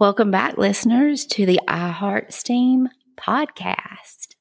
[0.00, 4.34] Welcome back, listeners, to the I Heart STEAM podcast.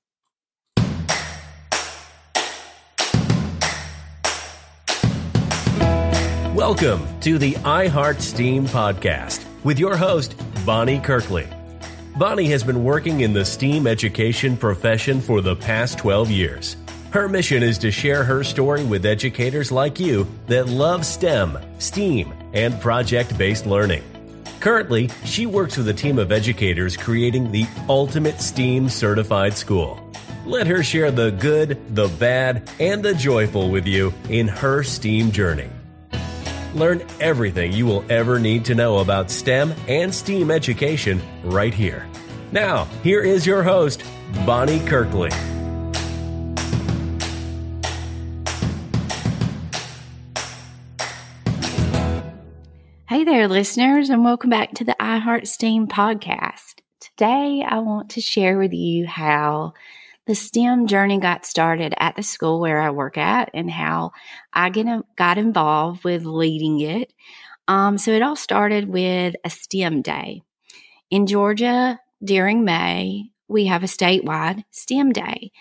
[6.55, 10.33] Welcome to the I Heart STEAM podcast with your host,
[10.65, 11.47] Bonnie Kirkley.
[12.17, 16.77] Bonnie has been working in the STEAM education profession for the past 12 years.
[17.11, 22.33] Her mission is to share her story with educators like you that love STEM, STEAM,
[22.53, 24.03] and project based learning.
[24.63, 30.09] Currently, she works with a team of educators creating the ultimate STEAM certified school.
[30.45, 35.33] Let her share the good, the bad, and the joyful with you in her STEAM
[35.33, 35.67] journey.
[36.73, 42.07] Learn everything you will ever need to know about STEM and STEAM education right here.
[42.53, 44.01] Now, here is your host,
[44.45, 45.31] Bonnie Kirkley.
[53.43, 56.75] There, listeners, and welcome back to the I Heart STEAM podcast.
[57.01, 59.73] Today, I want to share with you how
[60.27, 64.13] the STEM journey got started at the school where I work at and how
[64.53, 64.87] I get,
[65.17, 67.11] got involved with leading it.
[67.67, 70.43] Um, so, it all started with a STEM day.
[71.11, 75.51] In Georgia, during May, we have a statewide STEM day.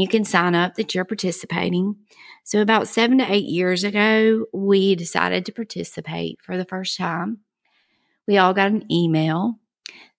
[0.00, 1.96] You can sign up that you're participating.
[2.44, 7.38] So, about seven to eight years ago, we decided to participate for the first time.
[8.26, 9.58] We all got an email,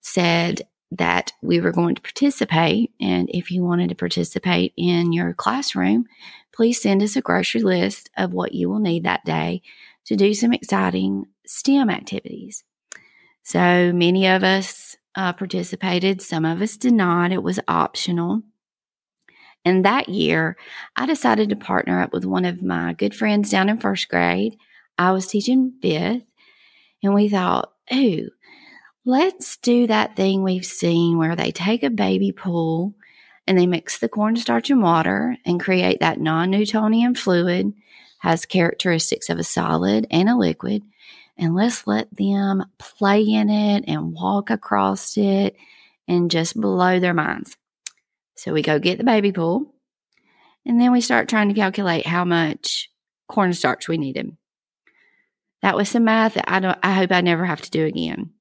[0.00, 2.92] said that we were going to participate.
[3.00, 6.06] And if you wanted to participate in your classroom,
[6.52, 9.62] please send us a grocery list of what you will need that day
[10.06, 12.64] to do some exciting STEM activities.
[13.42, 17.32] So many of us uh, participated, some of us did not.
[17.32, 18.42] It was optional.
[19.64, 20.56] And that year,
[20.96, 24.56] I decided to partner up with one of my good friends down in first grade.
[24.96, 26.24] I was teaching fifth,
[27.02, 28.30] and we thought, ooh,
[29.06, 32.94] Let's do that thing we've seen where they take a baby pool
[33.46, 37.72] and they mix the cornstarch and water and create that non Newtonian fluid,
[38.18, 40.82] has characteristics of a solid and a liquid.
[41.38, 45.56] And let's let them play in it and walk across it
[46.06, 47.56] and just blow their minds.
[48.40, 49.74] So we go get the baby pool
[50.64, 52.88] and then we start trying to calculate how much
[53.28, 54.36] cornstarch we needed.
[55.62, 58.32] That was some math that I don't I hope I never have to do again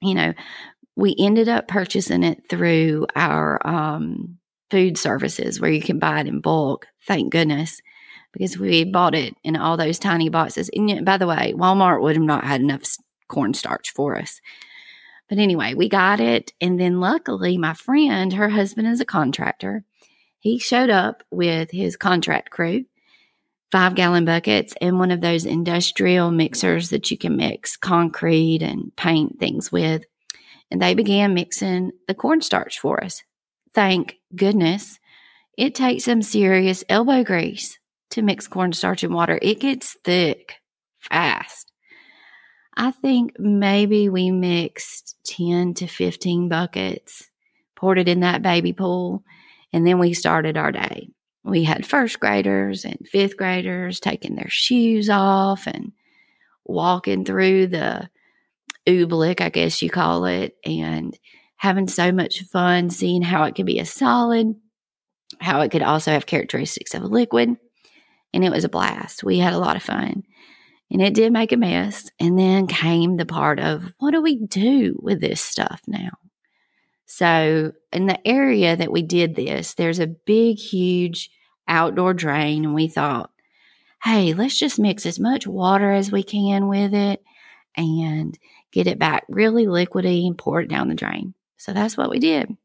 [0.00, 0.32] you know,
[0.94, 4.38] we ended up purchasing it through our um,
[4.70, 6.86] food services where you can buy it in bulk.
[7.06, 7.80] Thank goodness,
[8.32, 10.70] because we bought it in all those tiny boxes.
[10.74, 12.82] And by the way, Walmart would have not had enough
[13.28, 14.40] cornstarch for us.
[15.28, 16.52] But anyway, we got it.
[16.60, 19.84] And then luckily, my friend, her husband is a contractor.
[20.38, 22.84] He showed up with his contract crew,
[23.72, 28.94] five gallon buckets, and one of those industrial mixers that you can mix concrete and
[28.96, 30.04] paint things with
[30.70, 33.22] and they began mixing the cornstarch for us.
[33.72, 34.98] Thank goodness.
[35.56, 37.78] It takes some serious elbow grease
[38.10, 39.38] to mix cornstarch and water.
[39.40, 40.54] It gets thick
[40.98, 41.65] fast.
[42.76, 47.30] I think maybe we mixed 10 to 15 buckets,
[47.74, 49.22] poured it in that baby pool,
[49.72, 51.08] and then we started our day.
[51.42, 55.92] We had first graders and fifth graders taking their shoes off and
[56.64, 58.10] walking through the
[58.86, 61.16] oobleck, I guess you call it, and
[61.56, 64.54] having so much fun seeing how it could be a solid,
[65.40, 67.56] how it could also have characteristics of a liquid.
[68.34, 69.24] And it was a blast.
[69.24, 70.24] We had a lot of fun.
[70.90, 72.10] And it did make a mess.
[72.20, 76.10] And then came the part of what do we do with this stuff now?
[77.06, 81.30] So, in the area that we did this, there's a big, huge
[81.68, 82.64] outdoor drain.
[82.64, 83.30] And we thought,
[84.02, 87.22] hey, let's just mix as much water as we can with it
[87.76, 88.38] and
[88.72, 91.34] get it back really liquidy and pour it down the drain.
[91.56, 92.56] So that's what we did.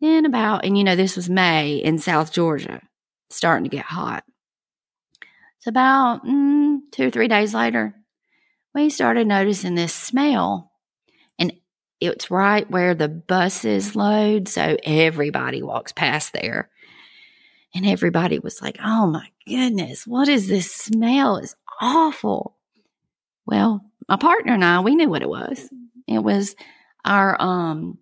[0.00, 2.82] Then about, and you know, this was May in South Georgia,
[3.30, 4.24] starting to get hot.
[5.60, 6.53] So about mm,
[6.94, 7.94] two or three days later,
[8.74, 10.70] we started noticing this smell.
[11.38, 11.52] And
[12.00, 14.48] it's right where the buses load.
[14.48, 16.70] So everybody walks past there.
[17.74, 21.38] And everybody was like, oh my goodness, what is this smell?
[21.38, 22.56] It's awful.
[23.46, 25.68] Well, my partner and I, we knew what it was.
[26.06, 26.54] It was
[27.04, 27.98] our um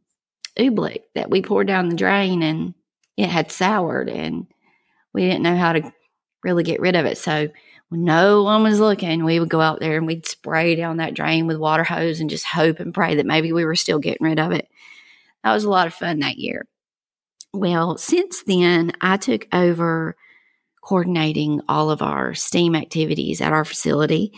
[0.59, 2.75] oobleck that we poured down the drain and
[3.17, 4.47] it had soured and
[5.15, 5.93] we didn't know how to
[6.45, 7.17] really get rid of it.
[7.17, 7.49] So
[7.93, 11.13] when no one was looking, we would go out there and we'd spray down that
[11.13, 14.27] drain with water hose and just hope and pray that maybe we were still getting
[14.27, 14.67] rid of it.
[15.45, 16.67] That was a lot of fun that year.
[17.53, 20.17] Well, since then, I took over
[20.83, 24.33] coordinating all of our STEAM activities at our facility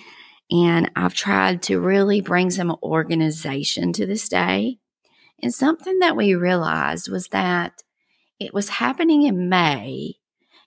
[0.50, 4.78] And I've tried to really bring some organization to this day.
[5.42, 7.82] And something that we realized was that
[8.38, 10.16] it was happening in May,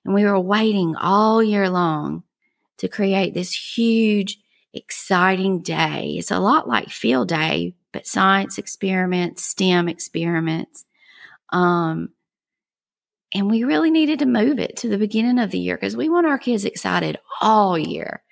[0.04, 2.24] and we were waiting all year long
[2.77, 4.39] to create this huge,
[4.74, 6.15] exciting day.
[6.18, 10.85] It's a lot like field day, but science experiments, STEM experiments.
[11.51, 12.09] Um,
[13.33, 16.09] and we really needed to move it to the beginning of the year because we
[16.09, 18.24] want our kids excited all year.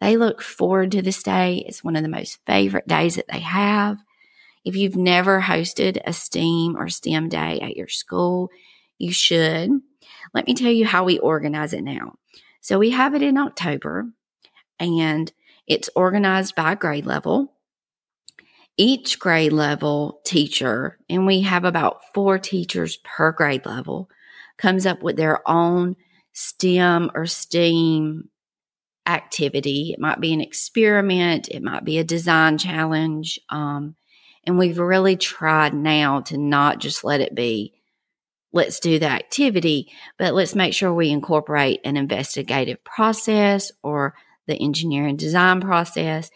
[0.00, 1.64] They look forward to this day.
[1.66, 3.98] It's one of the most favorite days that they have.
[4.64, 8.50] If you've never hosted a STEAM or STEM day at your school,
[8.98, 9.70] you should.
[10.34, 12.16] Let me tell you how we organize it now.
[12.66, 14.08] So we have it in October
[14.80, 15.32] and
[15.68, 17.54] it's organized by grade level.
[18.76, 24.10] Each grade level teacher, and we have about four teachers per grade level,
[24.58, 25.94] comes up with their own
[26.32, 28.30] STEM or STEAM
[29.06, 29.92] activity.
[29.92, 33.38] It might be an experiment, it might be a design challenge.
[33.48, 33.94] Um,
[34.42, 37.75] and we've really tried now to not just let it be,
[38.56, 44.14] let's do the activity, but let's make sure we incorporate an investigative process or
[44.46, 46.30] the engineering design process.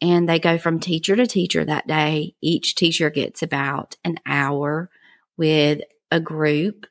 [0.00, 2.34] And they go from teacher to teacher that day.
[2.40, 4.90] Each teacher gets about an hour
[5.36, 5.80] with
[6.10, 6.86] a group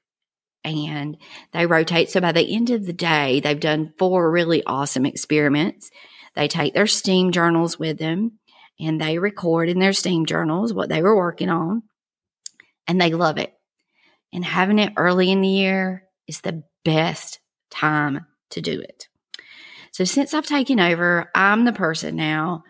[0.64, 1.18] and
[1.52, 2.10] they rotate.
[2.10, 5.92] So by the end of the day, they've done four really awesome experiments.
[6.36, 8.40] They take their STEAM journals with them
[8.80, 11.84] and they record in their STEAM journals what they were working on
[12.88, 13.54] and they love it.
[14.34, 17.40] And having it early in the year is the best
[17.70, 19.08] time to do it.
[19.92, 22.64] So since I've taken over, I'm the person now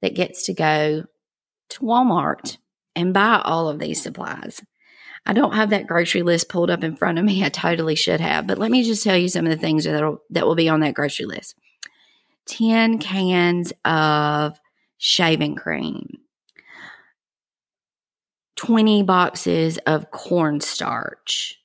[0.00, 1.04] that gets to go
[1.70, 2.56] to Walmart
[2.94, 4.62] and buy all of these supplies.
[5.26, 7.44] I don't have that grocery list pulled up in front of me.
[7.44, 8.46] I totally should have.
[8.46, 10.80] But let me just tell you some of the things that that will be on
[10.80, 11.56] that grocery list.
[12.46, 14.58] 10 cans of
[14.96, 16.18] shaving cream.
[18.58, 21.56] 20 boxes of cornstarch.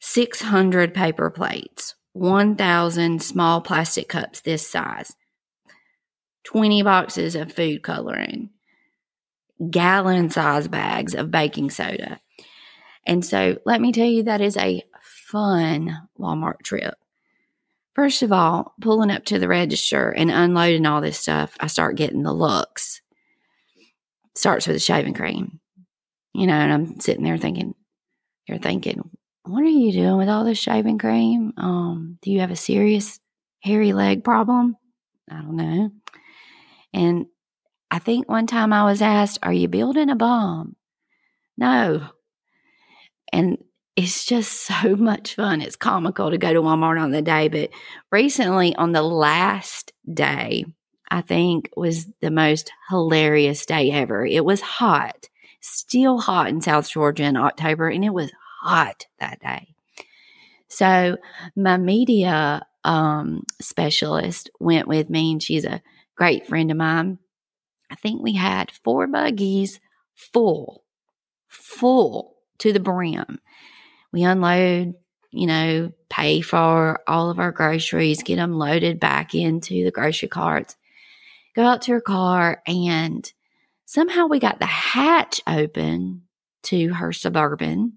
[0.00, 1.94] 600 paper plates.
[2.12, 5.14] 1,000 small plastic cups this size.
[6.44, 8.50] 20 boxes of food coloring.
[9.70, 12.20] Gallon size bags of baking soda
[13.08, 16.94] and so let me tell you, that is a fun Walmart trip.
[17.94, 21.96] First of all, pulling up to the register and unloading all this stuff, I start
[21.96, 23.00] getting the looks.
[24.34, 25.58] Starts with the shaving cream,
[26.38, 27.74] you know, and I'm sitting there thinking,
[28.46, 29.10] you're thinking,
[29.44, 31.52] what are you doing with all this shaving cream?
[31.56, 33.18] Um, do you have a serious
[33.60, 34.76] hairy leg problem?
[35.30, 35.90] I don't know.
[36.92, 37.26] And
[37.90, 40.76] I think one time I was asked, Are you building a bomb?
[41.56, 42.08] No,
[43.32, 43.58] and
[43.96, 45.60] it's just so much fun.
[45.60, 47.70] It's comical to go to Walmart on the day, but
[48.12, 50.64] recently on the last day,
[51.10, 54.26] I think was the most hilarious day ever.
[54.26, 55.28] It was hot,
[55.68, 58.32] still hot in South Georgia in October, and it was
[58.62, 59.74] hot that day.
[60.68, 61.16] So
[61.56, 65.82] my media um, specialist went with me, and she's a
[66.16, 67.18] great friend of mine.
[67.90, 69.80] I think we had four buggies
[70.14, 70.84] full,
[71.46, 73.40] full to the brim.
[74.12, 74.94] We unload,
[75.30, 80.28] you know, pay for all of our groceries, get them loaded back into the grocery
[80.28, 80.76] carts,
[81.54, 83.30] go out to her car, and
[83.88, 86.20] somehow we got the hatch open
[86.62, 87.94] to her suburban.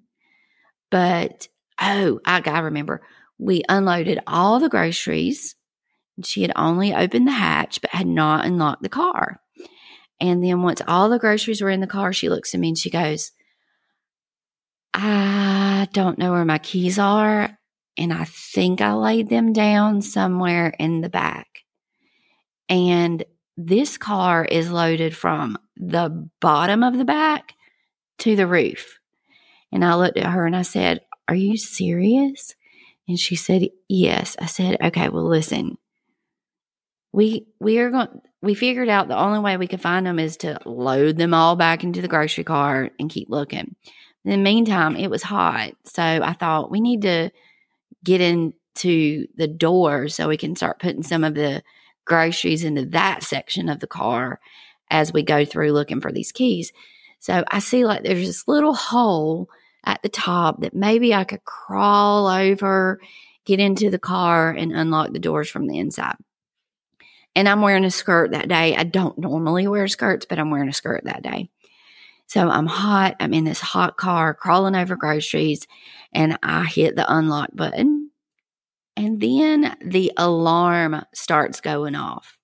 [0.89, 1.49] But
[1.81, 3.01] oh, I gotta remember,
[3.37, 5.53] we unloaded all the groceries.
[6.23, 9.41] She had only opened the hatch, but had not unlocked the car.
[10.21, 12.77] And then once all the groceries were in the car, she looks at me and
[12.77, 13.33] she goes,
[14.93, 17.57] I don't know where my keys are.
[17.97, 21.47] And I think I laid them down somewhere in the back.
[22.69, 23.25] And
[23.67, 27.53] this car is loaded from the bottom of the back
[28.19, 28.99] to the roof.
[29.71, 32.55] And I looked at her and I said, Are you serious?
[33.07, 34.35] And she said, Yes.
[34.39, 35.77] I said, Okay, well, listen.
[37.13, 40.37] We we are going we figured out the only way we could find them is
[40.37, 43.75] to load them all back into the grocery cart and keep looking.
[44.23, 45.71] In the meantime, it was hot.
[45.85, 47.31] So I thought we need to
[48.03, 51.63] get into the door so we can start putting some of the
[52.05, 54.39] groceries into that section of the car
[54.89, 56.73] as we go through looking for these keys.
[57.19, 59.49] So I see like there's this little hole
[59.83, 62.99] at the top that maybe I could crawl over,
[63.45, 66.15] get into the car, and unlock the doors from the inside.
[67.35, 68.75] And I'm wearing a skirt that day.
[68.75, 71.49] I don't normally wear skirts, but I'm wearing a skirt that day.
[72.27, 73.17] So I'm hot.
[73.19, 75.67] I'm in this hot car crawling over groceries
[76.13, 78.00] and I hit the unlock button.
[78.95, 82.37] And then the alarm starts going off.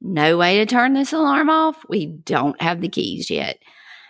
[0.00, 1.84] no way to turn this alarm off.
[1.88, 3.58] We don't have the keys yet.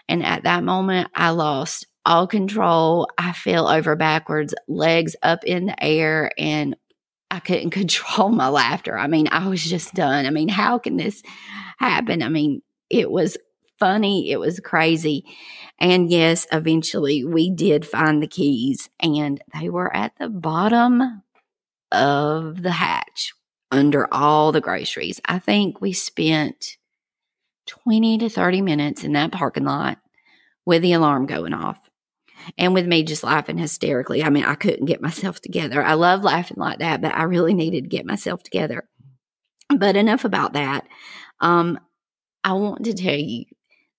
[0.09, 3.09] And at that moment, I lost all control.
[3.19, 6.77] I fell over backwards, legs up in the air, and
[7.31, 8.97] I couldn't control my laughter.
[8.99, 10.27] I mean, I was just done.
[10.27, 11.23] I mean, how can this
[11.79, 12.23] happen?
[12.23, 13.37] I mean, it was
[13.79, 15.25] funny, it was crazy.
[15.79, 21.23] And yes, eventually we did find the keys, and they were at the bottom
[21.92, 23.32] of the hatch
[23.70, 25.20] under all the groceries.
[25.25, 26.76] I think we spent
[27.66, 29.99] 20 to 30 minutes in that parking lot
[30.66, 31.78] with the alarm going off
[32.59, 34.23] and with me just laughing hysterically.
[34.23, 35.82] I mean, I couldn't get myself together.
[35.82, 38.88] I love laughing like that, but I really needed to get myself together.
[39.68, 40.87] But enough about that.
[41.40, 41.78] Um,
[42.42, 43.44] I want to tell you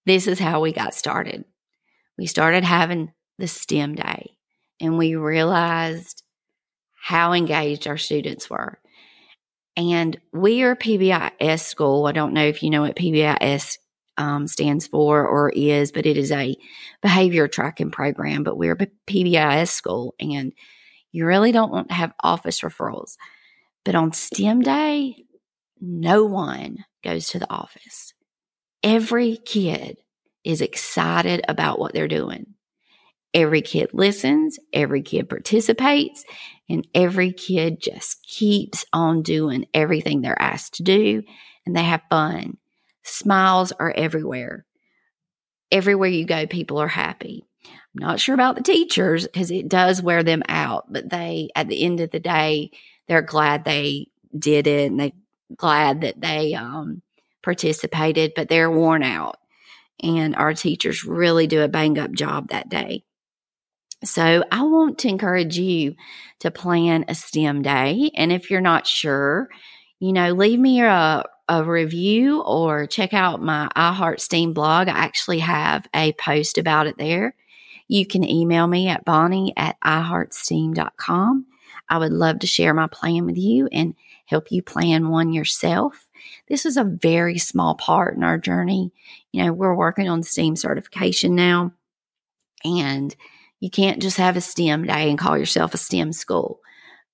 [0.05, 1.45] this is how we got started.
[2.17, 4.31] We started having the STEM day
[4.79, 6.20] and we realized
[7.01, 8.79] how engaged our students were.
[9.75, 12.05] And we are PBIS school.
[12.05, 13.79] I don't know if you know what PBIS
[14.17, 16.55] um, stands for or is, but it is a
[17.01, 18.43] behavior tracking program.
[18.43, 20.53] But we're a PBIS school, and
[21.11, 23.15] you really don't want to have office referrals.
[23.83, 25.23] But on STEM day,
[25.79, 28.13] no one goes to the office.
[28.83, 29.97] Every kid
[30.43, 32.53] is excited about what they're doing.
[33.33, 36.25] Every kid listens, every kid participates,
[36.69, 41.23] and every kid just keeps on doing everything they're asked to do,
[41.65, 42.57] and they have fun.
[43.03, 44.65] Smiles are everywhere.
[45.71, 47.45] Everywhere you go, people are happy.
[47.65, 51.67] I'm not sure about the teachers because it does wear them out, but they, at
[51.67, 52.71] the end of the day,
[53.07, 54.07] they're glad they
[54.37, 55.11] did it and they're
[55.55, 57.01] glad that they um,
[57.43, 59.37] participated, but they're worn out.
[60.01, 63.03] And our teachers really do a bang up job that day.
[64.03, 65.95] So I want to encourage you
[66.39, 68.11] to plan a STEM day.
[68.15, 69.49] And if you're not sure,
[69.99, 74.87] you know, leave me a, a review or check out my iHeart STEAM blog.
[74.87, 77.35] I actually have a post about it there.
[77.87, 81.45] You can email me at bonnie at iheartsteam.com.
[81.89, 86.07] I would love to share my plan with you and help you plan one yourself.
[86.47, 88.93] This is a very small part in our journey.
[89.31, 91.73] You know, we're working on STEAM certification now,
[92.63, 93.15] and
[93.61, 96.59] you can't just have a STEM day and call yourself a STEM school.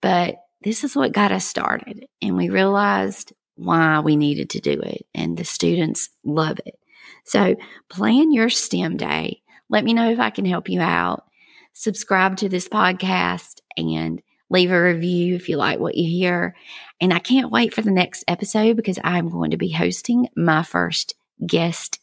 [0.01, 2.07] But this is what got us started.
[2.21, 5.05] And we realized why we needed to do it.
[5.13, 6.79] And the students love it.
[7.25, 7.57] So
[7.89, 9.41] plan your STEM day.
[9.69, 11.25] Let me know if I can help you out.
[11.73, 16.55] Subscribe to this podcast and leave a review if you like what you hear.
[17.01, 20.63] And I can't wait for the next episode because I'm going to be hosting my
[20.63, 21.13] first
[21.45, 21.99] guest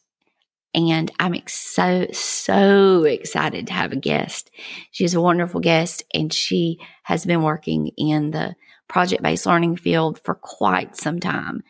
[0.75, 4.51] and I'm so, so excited to have a guest.
[4.91, 8.55] She's a wonderful guest and she has been working in the
[8.89, 11.63] project based learning field for quite some time.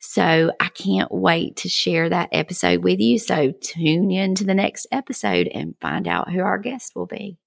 [0.00, 3.18] So I can't wait to share that episode with you.
[3.18, 7.38] So tune in to the next episode and find out who our guest will be.